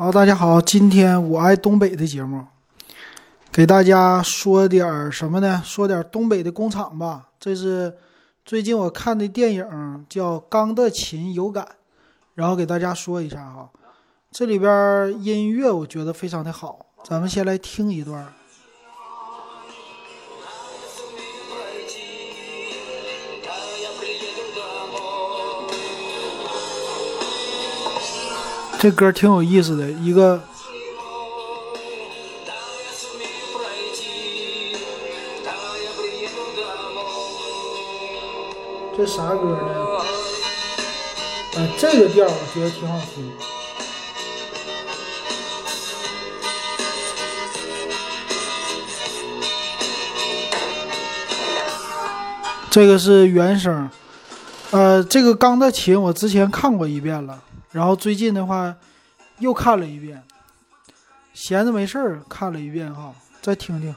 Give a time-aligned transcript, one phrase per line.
[0.00, 2.46] 好，大家好，今天我爱东北的节目，
[3.50, 5.60] 给大家说点儿什么呢？
[5.64, 7.30] 说点东北的工厂吧。
[7.40, 7.92] 这是
[8.44, 11.64] 最近我看的电影，叫《钢的琴有感》，
[12.36, 13.68] 然后给大家说一下哈。
[14.30, 14.70] 这里边
[15.20, 18.24] 音乐我觉得非常的好，咱们先来听一段。
[28.80, 30.40] 这歌挺有意思的，一个。
[38.96, 39.98] 这啥歌呢？
[41.56, 43.32] 啊，这个调我觉得挺好听。
[52.70, 53.90] 这个是原声，
[54.70, 57.40] 呃，这个钢的琴我之前看过一遍了。
[57.70, 58.74] 然后最近的话，
[59.38, 60.22] 又看了一遍，
[61.34, 63.94] 闲着没事儿看了一遍哈，再听听。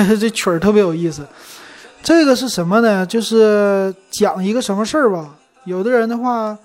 [0.18, 1.26] 这曲儿特别有意思，
[2.02, 3.04] 这个是什么呢？
[3.04, 5.36] 就是讲一个什么事儿吧。
[5.64, 6.56] 有的人的话，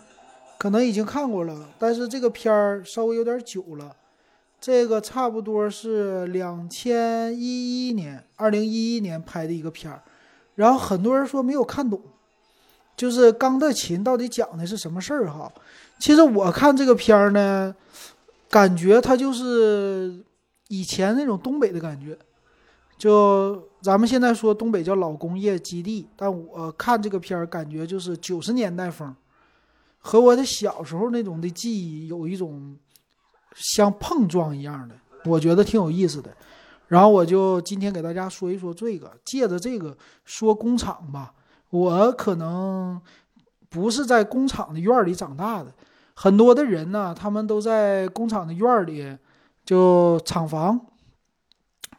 [0.58, 3.94] 可能已经看过了，但是这个片儿稍微有点久了。
[4.66, 10.02] 这个差不多是两千一一年，二零一一年拍的一个片儿，
[10.55, 12.02] 然后很多人说没有看懂，
[12.97, 15.53] 就是《钢的琴》到底讲的是什么事儿哈？
[15.99, 17.75] 其实我看这个片儿呢，
[18.49, 20.25] 感觉它就是
[20.69, 22.17] 以前那种东北的感觉，
[22.97, 29.16] 就咱们现在说东北叫老工业基地，但我看这个片儿感觉就是九十年代风，
[30.00, 32.75] 和我的小时候那种的记忆有一种。
[33.56, 36.30] 像碰撞一样的，我觉得挺有意思的。
[36.88, 41.34] 然后我就今天给大家说一说这个，借着这个说工厂吧。
[41.72, 43.02] 我可能
[43.70, 45.73] 不是在工厂的院里长大的，
[46.14, 49.18] 很多的人呢，他们都在工厂的院里，
[49.66, 50.79] 就厂房。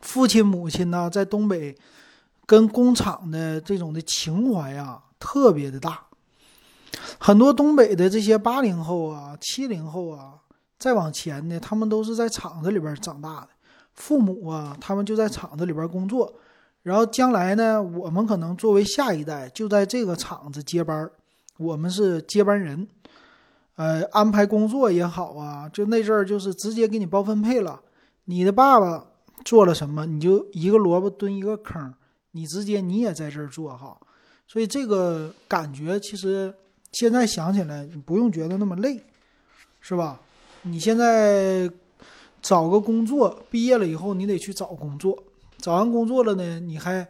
[0.03, 1.76] 父亲母亲呢，在东北，
[2.47, 6.06] 跟工厂的这种的情怀啊，特别的大。
[7.19, 10.34] 很多东北的这些八零后啊、七零后啊。
[10.78, 13.48] 再往前呢，他们都是在厂子里边长大的，
[13.94, 16.34] 父母啊，他们就在厂子里边工作。
[16.82, 21.10] 然后将来呢，我们可能作为下一代，就在这个厂子接班
[21.56, 22.86] 我们是接班人，
[23.75, 27.81] 呃，安排工作也好啊，就那阵儿就是直接给你包分配了。
[28.26, 29.04] 你的爸爸
[29.44, 31.92] 做了什么，你就一个萝卜蹲一个坑，
[32.32, 33.97] 你直接你也在这儿做哈。
[34.47, 36.54] 所以这个感觉其实
[36.92, 39.03] 现在想起来，你不用觉得那么累，
[39.81, 40.20] 是吧？
[40.69, 41.71] 你现在
[42.43, 45.16] 找个工作，毕业了以后你得去找工作，
[45.59, 47.06] 找完工作了呢，你还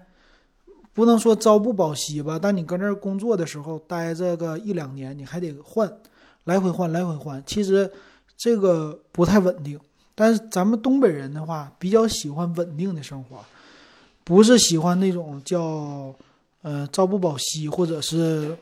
[0.93, 2.39] 不能说朝不保夕吧？
[2.41, 5.91] 但你搁那儿工作的时候待着个一两年，你还得换，
[6.45, 7.43] 来回换，来回换。
[7.47, 7.91] 其实
[8.37, 9.81] 这个不太稳定。
[10.15, 13.39] 但是咱们东北人的话，比较喜欢稳定的生活，
[14.23, 16.15] 不是喜欢那种叫
[16.61, 18.57] 呃朝不保夕，或者是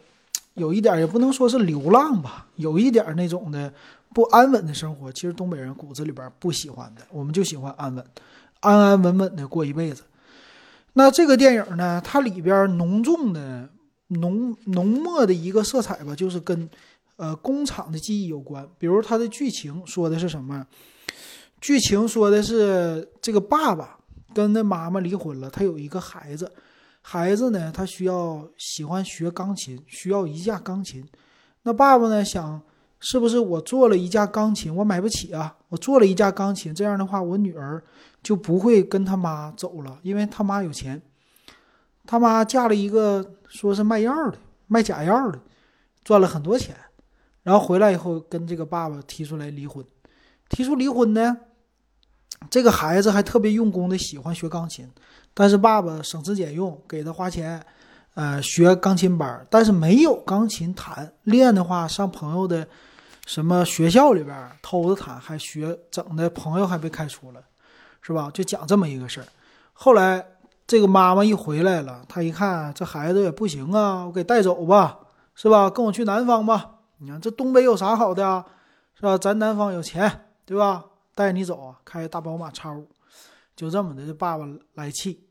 [0.55, 3.73] 有一点也不能说是流浪吧，有一点那种的。
[4.15, 8.07] 不安稳的生活，其实东北人骨子里边不喜欢的，我们就喜欢安稳，
[8.61, 10.05] 安安稳稳的过一辈子。
[10.93, 13.69] 那这个电影呢，它里边浓重的
[14.07, 16.71] 浓浓墨的一个色彩吧，就是跟
[17.17, 18.65] 呃工厂的记忆有关。
[18.79, 20.65] 比如它的剧情说的是什么？
[21.61, 23.99] 剧情说的是这个爸爸
[24.33, 26.53] 跟那妈妈离婚了，他有一个孩子，
[27.03, 31.05] 孩子呢他需要喜欢学钢琴，需要一架钢琴。
[31.65, 32.63] 那爸爸呢想。
[33.01, 35.57] 是不是我做了一架钢琴，我买不起啊？
[35.69, 37.83] 我做了一架钢琴，这样的话，我女儿
[38.23, 41.01] 就不会跟他妈走了，因为他妈有钱。
[42.07, 45.39] 他妈嫁了一个说是卖药的，卖假药的，
[46.03, 46.75] 赚了很多钱。
[47.43, 49.85] 然后回来以后，跟这个爸爸提出来离婚。
[50.49, 51.37] 提出离婚呢，
[52.49, 54.89] 这个孩子还特别用功的喜欢学钢琴，
[55.35, 57.63] 但是爸爸省吃俭用给他花钱，
[58.15, 62.67] 呃，学钢琴班，但是没有钢琴弹，练的话上朋友的。
[63.27, 67.43] 什么学校里边偷着弹还学，整的朋友还被开除了，
[68.03, 68.31] 是吧？
[68.35, 69.27] 就讲这么一个事儿。
[69.73, 70.23] 后来
[70.67, 74.99] 这个妈妈一回来了，她一看这孩子也不行啊，我给带走吧，
[75.35, 75.71] 是吧？
[75.71, 76.73] 跟我去南方吧。
[76.99, 78.45] 你看这东北有啥好的啊，
[78.95, 79.17] 是吧？
[79.17, 80.85] 咱南方有钱，对吧？
[81.15, 82.87] 带你走啊，开大宝马叉五，
[83.57, 84.07] 就这么的。
[84.07, 85.25] 这爸爸来气，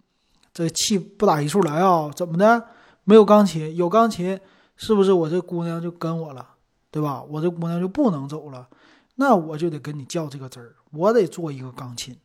[0.52, 2.10] 这气不打一处来啊？
[2.16, 2.66] 怎么的？
[3.04, 4.40] 没有钢琴，有钢琴，
[4.76, 6.50] 是不是我这姑娘就跟我了？
[6.92, 7.24] 对吧？
[7.24, 8.68] 我这姑娘就不能走了，
[9.16, 12.16] 那我就得跟你较这个真儿，我得做一个钢琴。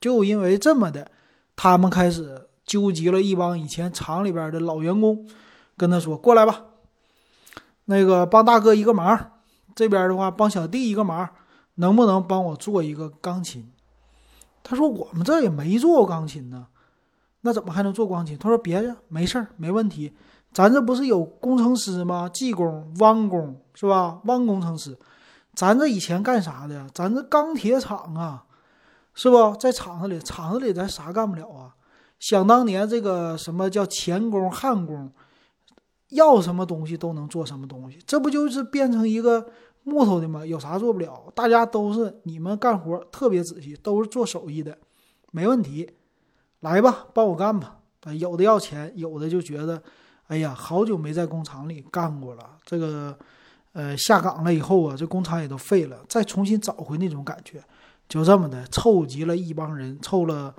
[0.00, 1.10] 就因为这么的，
[1.54, 5.28] 他们开始纠集了一帮以前厂里边的老员工，
[5.76, 6.64] 跟他说：“过来吧，
[7.84, 9.32] 那个帮大哥一个忙，
[9.74, 11.28] 这边的话帮小弟一个忙，
[11.74, 13.70] 能不能帮我做一个钢琴？”
[14.64, 16.66] 他说：“我们这也没做钢琴呢，
[17.46, 20.12] 那怎么还能做钢琴？”他说：“别的没事儿，没问题，
[20.52, 22.28] 咱这不是有工程师吗？
[22.28, 24.20] 技工、汪工是吧？
[24.24, 24.98] 汪工程师，
[25.54, 26.86] 咱这以前干啥的？
[26.92, 28.44] 咱这钢铁厂啊，
[29.14, 29.54] 是不？
[29.56, 31.76] 在厂子里，厂子里咱啥干不了啊？
[32.18, 35.12] 想当年这个什么叫钳工、焊工，
[36.08, 39.46] 要什么东西都能做什么东西，这不就是变成一个？”
[39.88, 41.30] 木头的吗，有啥做不了？
[41.32, 44.76] 大家都是你们干活特别仔细，都是做手艺的，
[45.30, 45.88] 没问题。
[46.66, 47.78] 来吧，帮我干吧。
[48.18, 49.80] 有的要钱，有的就觉得，
[50.26, 52.42] 哎呀，好久没在工厂里干过了。
[52.64, 53.16] 这个，
[53.72, 57.62] 呃，下岗了以后啊，这工厂也都废了，再重新找回那种感觉。
[58.08, 60.52] 就这么的，凑集了一帮人，凑了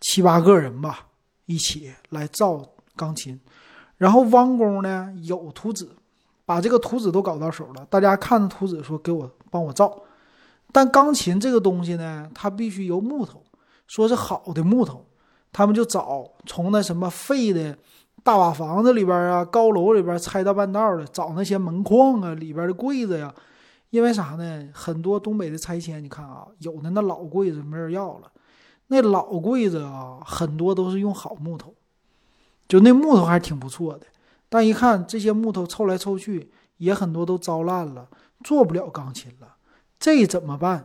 [0.00, 1.08] 七八个人吧，
[1.46, 2.64] 一起来造
[2.94, 3.40] 钢琴。
[3.96, 5.88] 然后汪工呢，有图纸。
[6.46, 10.02] 把这个图纸都搞到手了，大家看着图纸说给我帮我造。
[10.72, 13.42] 但钢琴这个东西呢，它必须由木头，
[13.86, 15.04] 说是好的木头，
[15.52, 17.76] 他们就找从那什么废的
[18.22, 23.34] 大瓦房子里边啊、高楼里边拆到半道的，找那些门框啊里边的柜子呀。
[23.90, 24.68] 因为啥呢？
[24.74, 28.30] 很多东北的拆迁，你看啊，有的那老柜子没人要了，
[28.88, 31.74] 那老柜子啊，很多都是用好木头，
[32.68, 34.06] 就那木头还挺不错的。
[34.50, 38.08] 但一看这些木头凑来凑去，也很多都糟烂了，
[38.44, 39.56] 做不了钢琴了，
[39.98, 40.84] 这怎么办？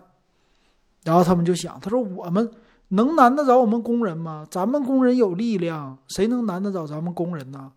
[1.04, 2.50] 然后他们就想，他说：“我们
[2.96, 4.48] 能难得着我们工人吗？
[4.50, 7.72] 咱们工人有力量，谁能难得着咱们工人呢？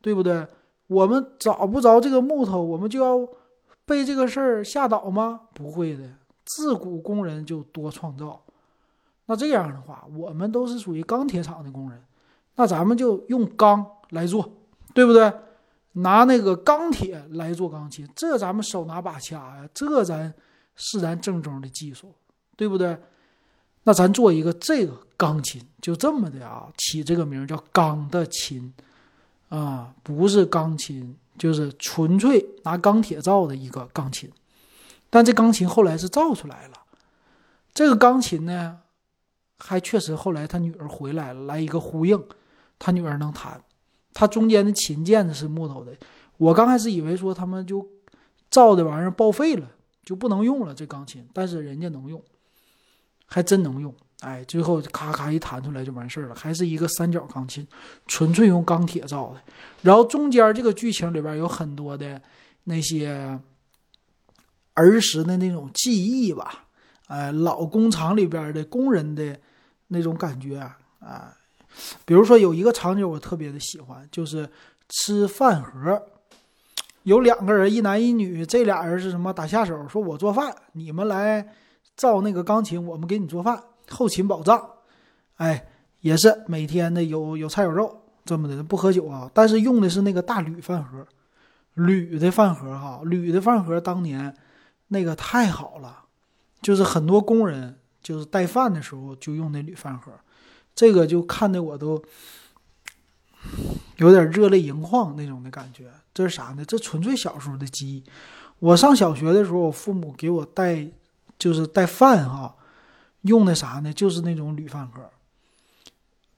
[0.00, 0.46] 对不对？
[0.88, 3.28] 我们找不着这个木头，我们就要
[3.84, 5.42] 被这个事儿吓倒吗？
[5.54, 6.04] 不会的，
[6.44, 8.42] 自古工人就多创造。
[9.26, 12.02] 那这样的话，我们都是属于钢铁厂的工人，
[12.56, 14.50] 那咱们就用钢来做。”
[14.94, 15.32] 对不对？
[15.92, 20.34] 拿那个钢铁来做钢琴，这咱们手拿把掐呀，这咱
[20.76, 22.12] 是咱正宗的技术，
[22.56, 22.98] 对不对？
[23.84, 28.72] 那咱做一个这个钢琴，就这么的啊，起这个名叫“钢的琴”，
[29.50, 34.30] 啊，不是钢琴，就是纯粹拿钢铁造的一个钢琴。
[35.10, 36.78] 但这钢琴后来是造出来了，
[37.74, 38.78] 这个钢琴呢，
[39.58, 42.22] 还确实后来他女儿回来了，来一个呼应，
[42.78, 43.62] 他女儿能弹。
[44.14, 45.92] 它中间的琴键子是木头的，
[46.36, 47.86] 我刚开始以为说他们就
[48.50, 49.66] 造的玩意儿报废了，
[50.04, 52.22] 就不能用了这钢琴，但是人家能用，
[53.32, 53.94] 还真能用。
[54.20, 57.66] 哎，最后咔咔一弹出来就完事儿了，还是一个三角钢琴，
[58.06, 59.40] 纯粹用钢铁造的。
[59.80, 62.22] 然后中间这个剧情里边有很多的
[62.64, 63.40] 那些
[64.74, 66.66] 儿时的那种记忆吧，
[67.08, 69.36] 哎，老工厂里边的工人的
[69.88, 70.58] 那种感觉
[71.00, 71.36] 啊。
[72.04, 74.48] 比如说有一个场景我特别的喜欢，就是
[74.90, 76.00] 吃饭盒，
[77.02, 79.32] 有两个人，一男一女，这俩人是什么？
[79.32, 81.52] 打下手，说我做饭，你们来
[81.96, 84.68] 造那个钢琴，我们给你做饭，后勤保障。
[85.36, 85.66] 哎，
[86.00, 91.06] 也是每天的有有菜有肉这么的，不喝酒啊，但是用的是那个大铝饭盒，
[91.74, 94.34] 铝的饭盒哈，铝的饭盒当年
[94.88, 96.04] 那个太好了，
[96.60, 100.12] 就是很多工人就是带饭的时候就用那铝饭盒。
[100.74, 102.02] 这个就看的我都
[103.96, 105.90] 有点热泪盈眶那种的感觉。
[106.14, 106.64] 这是啥呢？
[106.64, 108.04] 这纯粹小时候的记忆。
[108.58, 110.86] 我上小学的时候，我父母给我带
[111.42, 112.54] 就是带饭哈，
[113.22, 113.92] 用的啥呢？
[113.92, 115.02] 就是那种铝饭盒。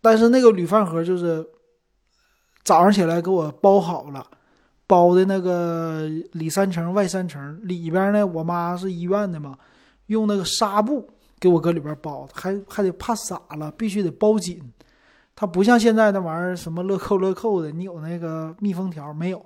[0.01, 1.47] 但是那个铝饭盒就是
[2.63, 4.27] 早上起来给我包好了，
[4.87, 9.59] 包的那个里三层外三层，里边呢，我妈是医院的嘛，
[10.07, 11.11] 用那个纱布。
[11.41, 14.63] 给我搁里边包，还还得怕洒了，必须得包紧。
[15.37, 19.45] 它不像现在那玩意儿，什么乐扣乐扣的，你有那个密封条没有？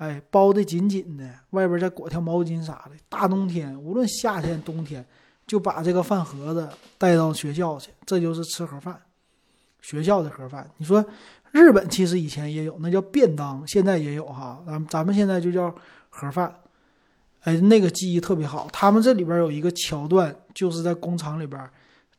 [0.00, 2.92] 哎，包的紧紧的，外边再裹条毛巾啥的。
[3.06, 5.04] 大冬天，无论夏天冬天，
[5.46, 6.66] 就把这个饭盒子
[6.96, 8.98] 带到学校去，这就是吃盒饭。
[9.82, 11.04] 学校的盒饭，你说
[11.50, 14.64] 日本其实以前也有，那叫便当，现在也有哈。
[14.66, 15.74] 咱咱们现在就叫
[16.08, 16.54] 盒饭。
[17.40, 18.70] 哎，那个记忆特别好。
[18.72, 21.62] 他们这里边有一个桥段，就是在工厂里边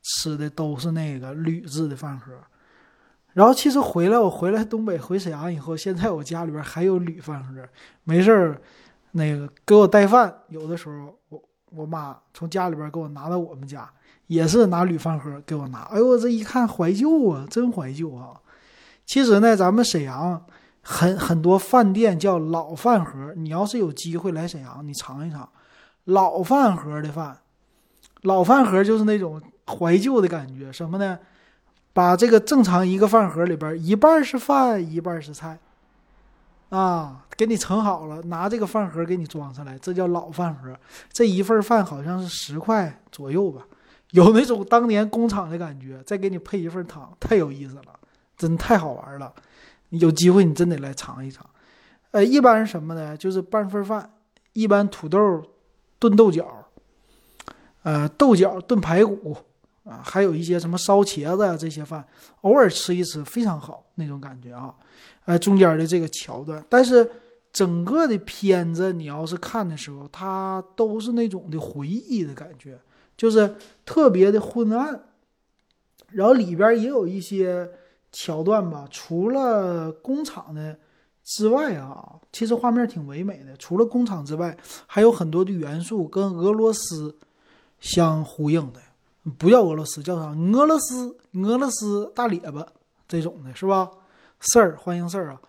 [0.04, 2.32] 吃的都是那个铝制的饭盒。
[3.34, 7.62] 然后其实回来，我回来东北回沈阳以后，现在我家里边还有铝饭盒。
[8.04, 8.62] 没事儿，
[9.12, 13.90] 那个给我带饭，有的时候我我妈从家里边给我拿到我们家，
[14.28, 15.84] 也是拿铝饭盒给我拿。
[15.92, 18.40] 哎呦，我这一看怀旧啊，真怀旧啊！
[19.06, 20.46] 其实呢，咱们沈阳。
[20.84, 25.48] 很很多饭店叫老饭盒，你要是有机会来沈阳，你尝一尝
[26.06, 27.38] 老饭盒的饭。
[28.24, 31.20] 老饭盒就是那种怀旧的感觉，什么呢？
[31.94, 35.60] 把这个正常一个饭盒里边一半是饭，一半是菜，
[36.70, 40.74] 啊，给你盛好了，拿这个饭盒给你装上来，这叫老饭盒。
[41.12, 43.66] 这一份饭好像是十块左右吧，
[44.12, 46.02] 有那种当年工厂的感觉。
[46.06, 48.00] 再给你配一份汤，太有意思了，
[48.38, 49.34] 真太好玩了。
[49.90, 51.46] 有机会你真得来尝一尝。
[52.12, 53.18] 呃，一般是什么呢？
[53.18, 54.10] 就是半份饭，
[54.54, 55.44] 一般土豆
[56.00, 56.66] 炖豆角，
[57.84, 59.36] 呃，豆角炖排骨。
[59.84, 62.06] 啊，还有一些什么烧茄子呀，这些饭
[62.42, 64.74] 偶尔吃一吃非常好那种感觉啊。
[65.26, 67.10] 呃，中间的这个桥段，但是
[67.52, 72.80] 整个的片子你要是看的时候，它都是那种的回忆的感觉，
[73.16, 75.04] 就是特别的昏暗。
[76.10, 77.70] 然后里边也有一些
[78.12, 80.78] 桥段吧，除了工厂的
[81.24, 83.56] 之外啊，其实画面挺唯美的。
[83.58, 87.18] 除了工厂之外，还有很多的元素跟俄罗斯
[87.80, 88.82] 相呼应的。
[89.38, 90.30] 不叫俄罗斯，叫啥？
[90.32, 92.66] 俄罗斯，俄罗斯大列巴
[93.08, 93.92] 这种的是吧？
[94.40, 95.42] 事儿，欢迎事儿啊！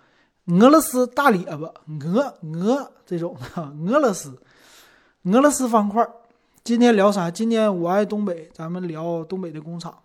[0.46, 1.72] 俄罗斯大列巴，
[2.04, 4.36] 俄俄这种的，俄罗斯，
[5.22, 6.06] 俄罗斯方块。
[6.62, 7.30] 今天聊啥？
[7.30, 9.96] 今天我爱东北，咱们聊东北的工厂。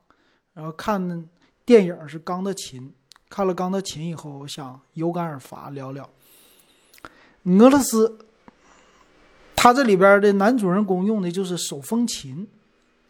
[0.54, 1.28] 然后看
[1.66, 2.82] 电影是《钢的琴》，
[3.30, 6.10] 看了《钢的琴》以后，我想有感而发聊聊
[7.44, 8.18] 俄罗斯。
[9.58, 12.48] 他这里边的男主人公用的就是手风琴。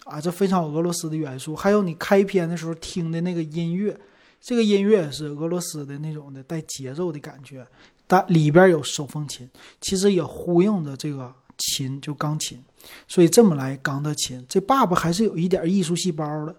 [0.10, 4.00] 啊，这非常俄罗斯的元素，还有你开篇的时候听的那个音乐，
[4.40, 7.66] 这个音乐是俄罗斯的那种的带节奏的感觉，
[8.08, 9.50] 但里边有手风琴，
[9.82, 12.64] 其实也呼应着这个琴，就钢琴，
[13.08, 16.56] 所以这么来钢的琴，这爸爸还是有一点艺术细胞的，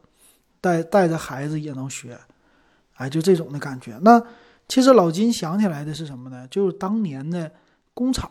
[0.60, 2.18] 带带着孩子也能学，
[2.94, 3.98] 哎，就这种的感觉。
[4.02, 4.22] 那
[4.68, 6.46] 其实老金想起来的是什么呢？
[6.48, 7.50] 就是当年的
[7.94, 8.30] 工厂。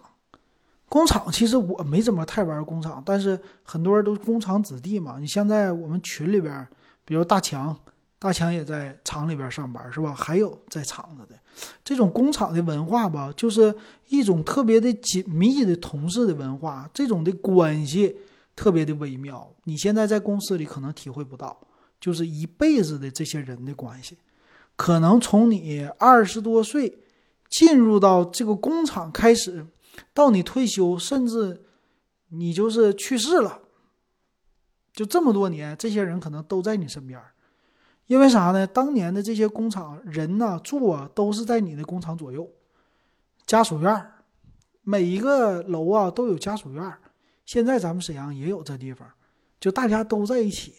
[0.89, 5.17] 工厂其实我没怎么太玩工厂，但是很多人都工厂子弟嘛。
[5.19, 6.65] 你现在我们群里边，
[7.03, 7.77] 比如大强，
[8.17, 10.13] 大强也在厂里边上班，是吧？
[10.13, 11.37] 还有在厂子的
[11.83, 13.75] 这种工厂的文化吧，就是
[14.07, 18.15] 一种特别的紧密的同事的文化，这种的关系
[18.55, 19.53] 特别的微妙。
[19.65, 21.59] 你现在在公司里可能体会不到，
[21.99, 24.17] 就是一辈子的这些人的关系，
[24.77, 26.97] 可能从你二十多岁
[27.49, 29.65] 进入到这个工厂开始。
[30.13, 31.65] 到你退休，甚至
[32.29, 33.61] 你就是去世了，
[34.93, 37.21] 就这么多年，这些人可能都在你身边
[38.07, 38.65] 因为啥呢？
[38.65, 42.49] 当年的这些工厂人呢，住啊，都是在你的工厂左右，
[43.45, 44.11] 家属院
[44.83, 46.93] 每一个楼啊都有家属院
[47.45, 49.05] 现在咱们沈阳也有这地方，
[49.59, 50.75] 就大家都在一起，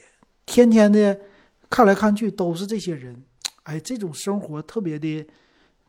[0.47, 1.21] 天天的
[1.69, 3.23] 看来看去都是这些人，
[3.65, 5.27] 哎，这种生活特别的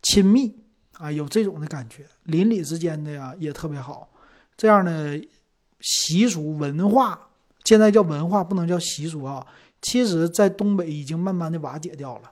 [0.01, 0.53] 亲密。
[0.99, 4.09] 啊，有这种的感觉，邻里之间的呀也特别好。
[4.57, 5.17] 这样的
[5.79, 7.17] 习俗文化，
[7.63, 9.47] 现在叫文化，不能叫习俗啊。
[9.81, 12.31] 其实，在东北已经慢慢的瓦解掉了，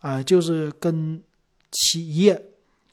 [0.00, 1.22] 啊，就是跟
[1.70, 2.42] 企业、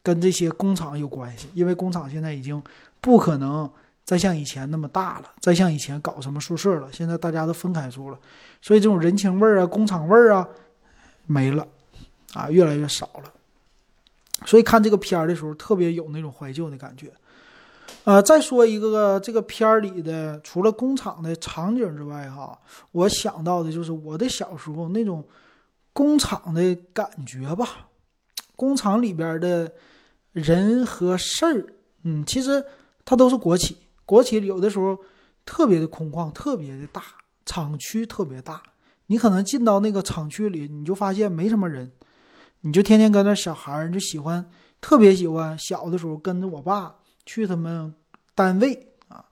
[0.04, 1.48] 跟这些工厂有关系。
[1.54, 2.62] 因为工厂现在已经
[3.00, 3.72] 不可能
[4.04, 6.92] 再像以前那么大了，再像以前搞什么宿舍了。
[6.92, 8.20] 现在大家都分开住了，
[8.62, 10.46] 所以这种人情味儿啊、工厂味儿啊
[11.26, 11.66] 没了，
[12.34, 13.34] 啊，越来越少了。
[14.46, 17.12] 所以看这个片儿的时候，特别有那种怀旧的感觉。
[18.03, 22.58] 呃，再说一个这个片儿里的，除了工厂的场景之外，哈，
[22.91, 25.27] 我想到的就是我的小时候那种
[25.91, 27.89] 工厂的感觉吧。
[28.56, 29.72] 工厂里边的
[30.32, 31.65] 人和事儿，
[32.03, 32.63] 嗯，其实
[33.03, 34.98] 它都是国企，国企有的时候
[35.46, 37.03] 特别的空旷，特别的大，
[37.46, 38.62] 厂区特别大。
[39.08, 41.91] 你可能进到那个厂区里，你就发现没什么人。
[42.62, 44.50] 你就天天跟那小孩儿就喜欢，
[44.82, 45.58] 特别喜欢。
[45.58, 46.96] 小的时候跟着我爸
[47.26, 47.94] 去他们
[48.34, 49.24] 单位啊。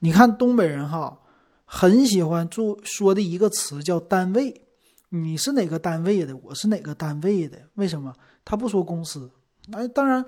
[0.00, 1.20] 你看东北人哈，
[1.64, 4.62] 很喜欢做说的一个词叫单位。
[5.10, 6.36] 你是哪个单位的？
[6.38, 7.58] 我是哪个单位的？
[7.74, 9.30] 为什么他不说公司？
[9.72, 10.24] 哎，当然，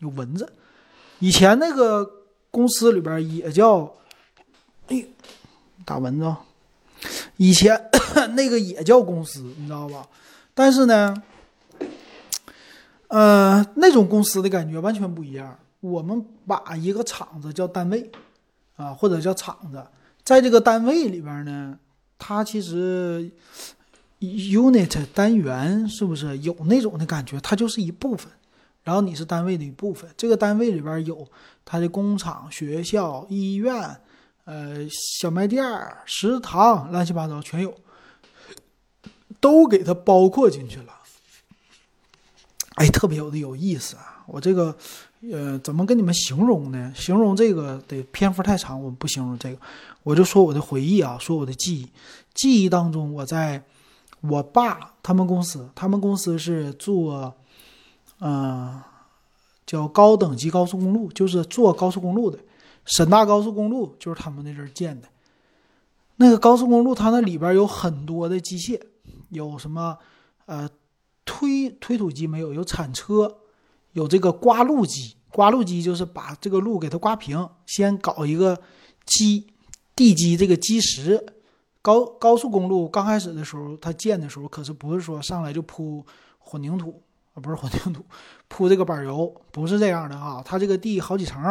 [0.00, 0.50] 有蚊子。
[1.18, 2.08] 以前那个
[2.50, 3.94] 公司里边也叫，
[4.88, 5.04] 哎，
[5.84, 6.34] 打蚊子。
[7.36, 7.90] 以前
[8.34, 10.08] 那个也叫公司，你知道吧？
[10.54, 11.22] 但是呢。
[13.08, 15.58] 呃，那种公司的感觉完全不一样。
[15.80, 18.10] 我们把一个厂子叫单位，
[18.76, 19.82] 啊，或者叫厂子，
[20.24, 21.78] 在这个单位里边呢，
[22.18, 23.30] 它其实
[24.20, 27.40] unit 单元是不是有那种的感觉？
[27.40, 28.30] 它就是一部分，
[28.82, 30.10] 然后你是单位的一部分。
[30.16, 31.26] 这个单位里边有
[31.64, 33.96] 它的工厂、学校、医院，
[34.44, 35.64] 呃，小卖店、
[36.04, 37.72] 食堂，乱七八糟全有，
[39.40, 40.97] 都给它包括进去了。
[42.78, 44.24] 哎，特别有的有意思啊！
[44.26, 44.74] 我这个，
[45.32, 46.92] 呃，怎么跟你们形容呢？
[46.94, 49.58] 形容这个得篇幅太长，我们不形容这个，
[50.04, 51.88] 我就说我的回忆啊，说我的记忆。
[52.34, 53.60] 记忆当中，我在
[54.20, 57.34] 我爸他们公司，他们公司是做，
[58.20, 58.80] 嗯，
[59.66, 62.38] 叫高等级高速公路，就是做高速公路的。
[62.84, 65.08] 沈大高速公路就是他们那阵建的。
[66.16, 68.80] 那个高速公路，它那里边有很多的机械，
[69.30, 69.96] 有什么，
[70.46, 70.68] 呃，
[71.28, 73.36] 推推土机没有，有铲车，
[73.92, 75.16] 有这个刮路机。
[75.30, 78.58] 刮路机就是把这个路给它刮平，先搞一个
[79.04, 79.46] 基
[79.94, 81.22] 地基，这个基石。
[81.82, 86.04] 高高速公路刚开始的时候，它建的时候可是不是说上来就铺
[86.38, 87.02] 混凝土
[87.34, 88.02] 啊，不是混凝土，
[88.48, 90.42] 铺这个板油，不是这样的啊。
[90.42, 91.42] 它这个地好几层，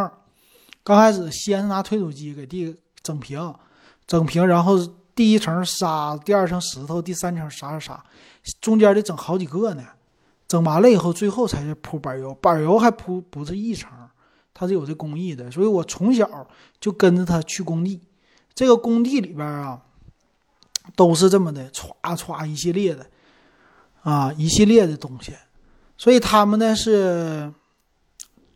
[0.84, 3.54] 刚开始先拿推土机给地整平，
[4.08, 4.76] 整平，然后
[5.18, 8.06] 第一层沙，第二层石头，第三层啥啥啥，
[8.62, 9.84] 中间得整好几个呢。
[10.48, 13.90] 整完了以后，最后才是铺板油，板油还铺不是一层，
[14.54, 15.50] 它是有这工艺的。
[15.50, 16.48] 所以我从小
[16.80, 18.00] 就跟着他去工地，
[18.54, 19.82] 这个工地里边啊，
[20.96, 23.10] 都是这么的，歘歘一系列的，
[24.04, 25.34] 啊，一系列的东西。
[25.98, 27.52] 所以他们呢是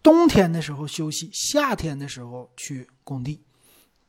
[0.04, 3.42] 冬天的时候休息，夏天的时候去工地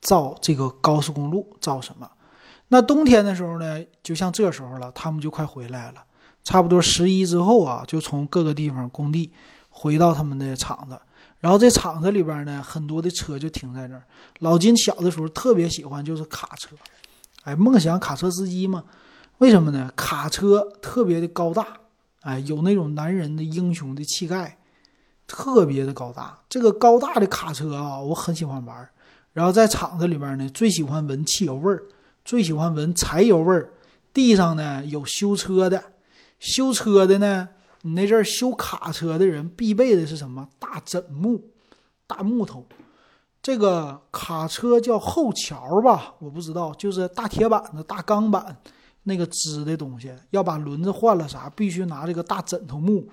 [0.03, 2.11] 造这个高速公路，造什么？
[2.73, 6.03] 那冬天的时候呢，就像这时候了，他们就快回来了。
[6.43, 9.31] 差不多十一之后啊，就从各个地方工地
[9.69, 10.99] 回到他们的厂子，
[11.39, 14.03] 然后这厂子里边呢，很多的车就停在那儿。
[14.39, 16.75] 老金小的时候特别喜欢就是卡车，
[17.45, 18.83] 哎，梦想卡车司机嘛。
[19.37, 19.93] 为什么呢？
[19.95, 21.67] 卡车特别的高大，
[22.23, 24.57] 哎，有那种男人的英雄的气概，
[25.27, 26.39] 特别的高大。
[26.49, 28.89] 这个高大的卡车啊，我很喜欢玩。
[29.35, 31.83] 然后在厂子里边呢，最喜欢闻汽油味儿，
[32.25, 33.73] 最喜欢闻柴油味儿。
[34.13, 35.83] 地上呢有修车的。
[36.39, 37.49] 修车的呢，
[37.83, 40.49] 你那阵儿修卡车的人必备的是什么？
[40.59, 41.41] 大枕木，
[42.07, 42.67] 大木头。
[43.41, 46.15] 这个卡车叫后桥吧？
[46.19, 48.57] 我不知道，就是大铁板子、大钢板
[49.05, 50.13] 那个支的东西。
[50.31, 53.09] 要把轮子换了啥，必须拿这个大枕头木，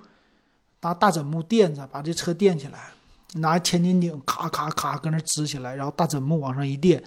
[0.81, 2.91] 拿大枕木垫着，把这车垫起来，
[3.35, 7.03] 拿千斤顶咔咔咔搁那支起来，然后大枕木往上一垫，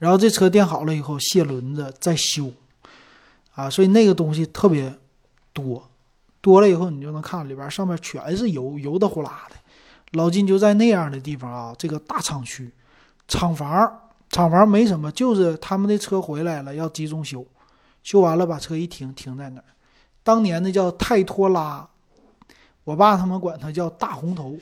[0.00, 2.50] 然后这车垫好了以后卸轮子再修，
[3.54, 4.92] 啊，所以那个东西特别。
[5.52, 5.82] 多，
[6.40, 9.56] 多了以后你就能看里边上面全是油，油的呼啦的。
[10.12, 12.72] 老金就在那样的地方啊，这个大厂区，
[13.26, 17.44] 厂房，厂房没什么，就是他们的车回来了要集中修，
[18.04, 19.64] 修完了把车一停，停在那儿。
[20.22, 21.86] 当年那叫泰托拉，
[22.84, 24.56] 我爸他们管它叫大红头。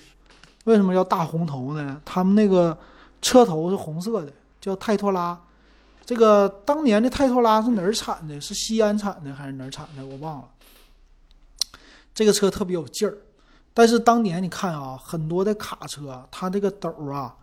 [0.64, 2.00] 为什么叫大红头呢？
[2.02, 2.76] 他们那个
[3.20, 5.38] 车头是红色的，叫泰托拉。
[6.04, 8.40] 这个当年的泰托拉是哪儿产的？
[8.40, 10.06] 是西安产的还是哪儿产的？
[10.06, 10.48] 我忘了。
[12.14, 13.16] 这个车特别有劲儿，
[13.74, 17.36] 但是当年你看啊，很多的卡车，它这个斗啊，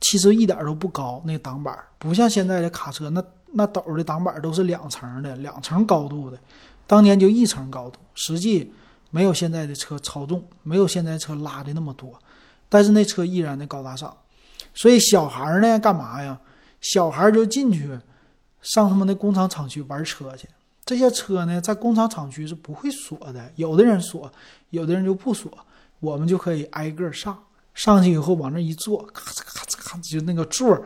[0.00, 6.38] 其实一点都不高，那挡板不像现在的卡车，那那斗的挡板都是两层的，两层高度的，
[6.86, 8.72] 当年就一层高度，实际
[9.10, 12.18] 没有现在的车超重，没有现在车拉的那么多，
[12.68, 14.16] 但是那车依然的高大上，
[14.74, 16.40] 所以小孩儿呢干嘛呀？
[16.80, 17.98] 小孩就进去
[18.60, 20.48] 上他们的工厂厂区玩车去。
[20.84, 24.30] 这些车呢，在工厂厂区是不会锁的，有的人锁，
[24.70, 25.50] 有的人就不锁，
[25.98, 27.36] 我们就可以挨个上，
[27.74, 30.82] 上去以后往那一坐，咔嚓咔嚓咔嚓，就那个座儿，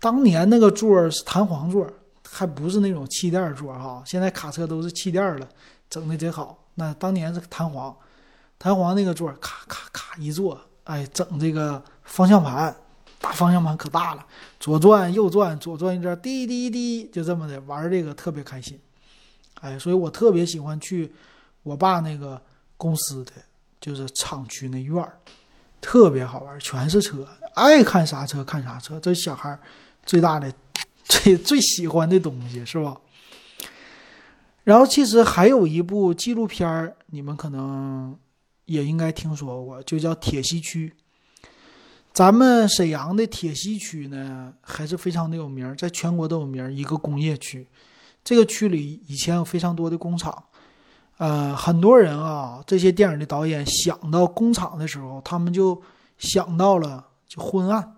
[0.00, 1.88] 当年那个座儿是弹簧座，
[2.28, 5.48] 还不是那种气垫座哈，现在卡车都是气垫了，
[5.88, 6.58] 整的贼好。
[6.74, 7.96] 那当年是弹簧，
[8.58, 12.74] 弹簧那个座儿，咔咔咔一坐，哎，整这个方向盘，
[13.26, 14.24] 大方向盘可大了，
[14.60, 18.78] 左转右转，左转一转，滴滴滴，就这么的玩这个特别开心。
[19.62, 21.12] 哎，所以我特别喜欢去
[21.64, 22.40] 我爸那个
[22.76, 23.32] 公司的，
[23.80, 25.18] 就是厂区那院儿，
[25.80, 29.58] 特别好玩，全是车，爱看啥车看啥车，这小孩
[30.04, 30.52] 最大的、
[31.02, 32.96] 最最喜欢的东西是吧？
[34.62, 38.16] 然后其实还有一部纪录片儿，你们可能
[38.66, 40.94] 也应该听说过，就叫铁西区。
[42.16, 47.68] 咱们沈阳的铁西区呢，还是非常的有名，在全国都有名，一个工业区。
[48.24, 50.44] 这个区里以前有非常多的工厂，
[51.18, 55.78] 呃，很多人啊，这些电影的导演想到工厂的时候，他们就
[56.16, 57.96] 想到了就昏暗，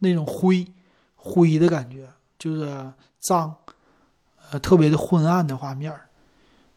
[0.00, 0.66] 那种灰
[1.16, 2.06] 灰的感觉，
[2.38, 3.56] 就是脏，
[4.50, 5.90] 呃，特别的昏暗的画面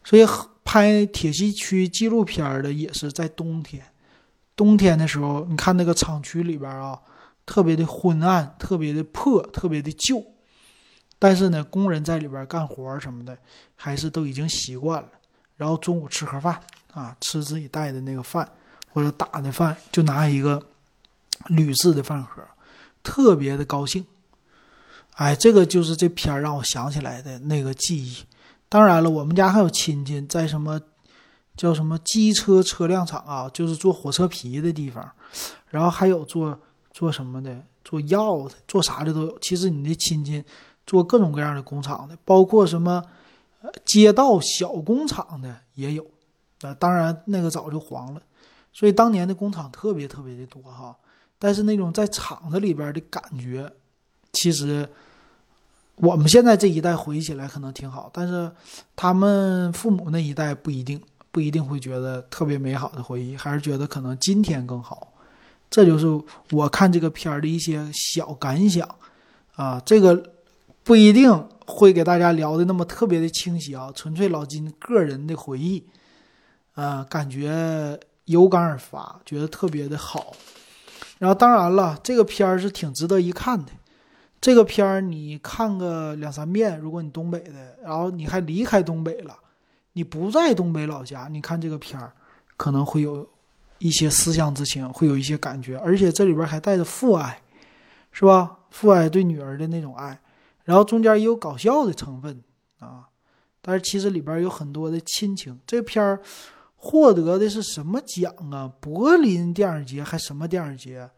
[0.02, 0.26] 所以
[0.64, 3.84] 拍铁西区纪录片的也是在冬天，
[4.58, 7.00] 冬天的时候，你看那个厂区里边啊，
[7.46, 10.20] 特别的昏暗，特别的破，特别的旧。
[11.16, 13.38] 但是呢，工人在里边干活什么的，
[13.76, 15.08] 还是都已经习惯了。
[15.56, 16.60] 然后中午吃盒饭
[16.92, 18.48] 啊，吃自己带的那个饭
[18.92, 20.60] 或者打的饭，就拿一个
[21.46, 22.42] 铝制的饭盒，
[23.04, 24.04] 特别的高兴。
[25.14, 28.24] 哎，这个就是这片儿让我想起来的那个记忆。
[28.68, 30.80] 当然了，我们家还有亲戚在什么
[31.58, 35.06] 叫什么机车车辆厂啊，就是做火车皮的地方，
[35.68, 36.58] 然后还有做
[36.92, 39.38] 做什么的，做药的，做啥的都有。
[39.40, 40.42] 其实你的亲戚
[40.86, 43.04] 做各种各样的工厂的，包括什么
[43.84, 46.06] 街道小工厂的也有。
[46.62, 48.22] 呃，当然那个早就黄了。
[48.72, 50.96] 所以当年的工厂特别特别的多哈，
[51.40, 53.68] 但是那种在厂子里边的感觉，
[54.32, 54.88] 其实
[55.96, 58.48] 我们现在这一代回忆起来可能挺好，但是
[58.94, 61.00] 他们父母那一代不一定
[61.38, 65.12] 不一定会觉得特别美好的回忆，还是觉得可能今天更好。
[65.70, 66.06] 这就是
[66.50, 68.88] 我看这个片儿的一些小感想
[69.54, 70.20] 啊，这个
[70.82, 71.32] 不一定
[71.64, 75.84] 会给大家聊的那么特别的清晰啊，纯粹老金个人的回忆，
[76.74, 78.00] 啊，感觉。
[78.24, 80.36] 有感而发，觉得特别的好。
[81.16, 83.72] 然后当然了，这个片儿是挺值得一看的。
[84.38, 89.34] 这个片儿你看个两三遍，如果你东北的，然后你还离开东北了，
[89.98, 92.12] 你不在东北老家，你看这个片儿，
[92.56, 93.28] 可能会有
[93.78, 95.76] 一些思乡之情，会有一些感觉。
[95.78, 97.42] 而且这里边还带着父爱，
[98.12, 98.60] 是吧？
[98.70, 100.20] 父爱对女儿的那种爱。
[100.62, 102.40] 然后中间也有搞笑的成分
[102.78, 103.08] 啊，
[103.60, 105.58] 但是其实里边有很多的亲情。
[105.66, 106.20] 这片儿。
[106.80, 108.72] 获得的是什么奖啊？
[108.78, 111.10] 柏林电影节还什么电影节？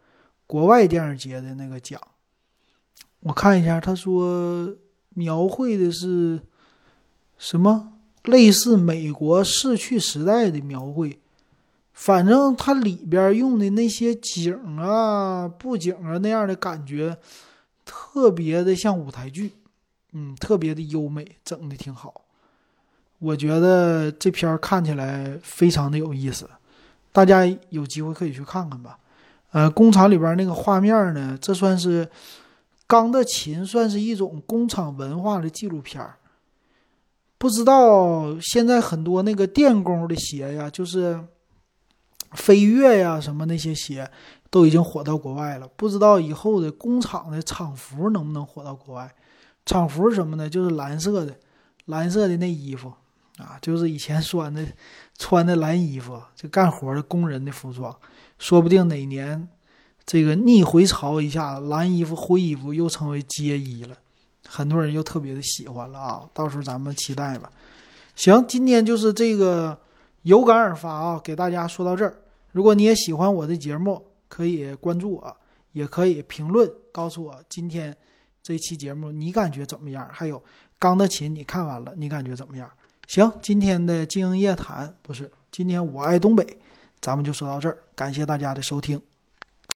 [0.46, 2.00] 国外电影节的那个奖，
[3.20, 4.74] 我看一下，他说
[5.10, 6.40] 描绘的是
[7.36, 7.92] 什么？
[8.24, 11.18] 类似美国逝去时代的描绘，
[11.94, 17.16] 反正它里边用的那些景啊、布景啊那样的感觉，
[17.84, 19.52] 特别的像舞台剧，
[20.12, 22.22] 嗯，特别的优美，整的挺好。
[23.18, 26.48] 我觉得这片看起来非常的有意思，
[27.12, 28.98] 大家有机会可以去看看吧。
[29.52, 32.08] 呃，工厂里边那个画面呢，这算是
[32.86, 36.16] 钢的琴，算是一种工厂文化的纪录片儿。
[37.40, 41.18] 不知道现在很多那个电工的鞋呀，就是
[42.32, 44.10] 飞跃呀什么那些鞋，
[44.50, 45.66] 都已经火到国外了。
[45.68, 49.10] 不知道以后的工厂的厂服能不能火到国外？
[49.64, 50.50] 厂服什么呢？
[50.50, 51.34] 就是蓝色的，
[51.86, 52.92] 蓝色的那衣服。
[53.38, 54.62] 啊，就是以前穿的
[55.16, 57.96] 穿的蓝衣服，就干活的工人的服装，
[58.38, 59.48] 说不定哪年
[60.04, 63.96] 这个逆回潮一下，蓝衣服、灰衣服又成为街衣了，
[64.52, 66.28] 很多人又特别的喜欢了啊！
[66.34, 67.48] 到时候咱们期待吧。
[68.16, 69.78] 行，今天就是这个
[70.22, 72.12] 有感而发啊，给大家说到这儿。
[72.50, 75.36] 如果你也喜欢我的节目，可以关注我，
[75.70, 77.96] 也可以评论告诉我今天
[78.42, 80.08] 这期节目你感觉怎么样？
[80.10, 80.36] 还有
[80.80, 82.68] 《钢的琴》，你看完了你感觉怎么样？
[83.06, 86.44] 行，今天的经营夜谈不是今天我爱东北，
[87.00, 89.00] 咱们就说到这儿，感谢大家的收听。